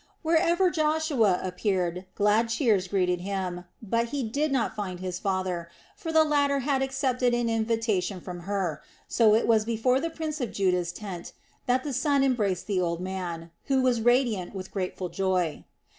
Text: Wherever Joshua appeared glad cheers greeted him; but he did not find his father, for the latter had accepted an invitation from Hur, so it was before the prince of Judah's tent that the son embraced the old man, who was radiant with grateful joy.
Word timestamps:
Wherever 0.23 0.71
Joshua 0.71 1.39
appeared 1.43 2.07
glad 2.15 2.49
cheers 2.49 2.87
greeted 2.87 3.19
him; 3.21 3.65
but 3.83 4.07
he 4.07 4.23
did 4.23 4.51
not 4.51 4.75
find 4.75 4.99
his 4.99 5.19
father, 5.19 5.69
for 5.95 6.11
the 6.11 6.23
latter 6.23 6.61
had 6.61 6.81
accepted 6.81 7.35
an 7.35 7.49
invitation 7.51 8.19
from 8.19 8.39
Hur, 8.39 8.81
so 9.07 9.35
it 9.35 9.45
was 9.45 9.63
before 9.63 9.99
the 9.99 10.09
prince 10.09 10.41
of 10.41 10.51
Judah's 10.51 10.91
tent 10.91 11.33
that 11.67 11.83
the 11.83 11.93
son 11.93 12.23
embraced 12.23 12.65
the 12.65 12.81
old 12.81 12.99
man, 12.99 13.51
who 13.65 13.83
was 13.83 14.01
radiant 14.01 14.55
with 14.55 14.71
grateful 14.71 15.07
joy. 15.09 15.65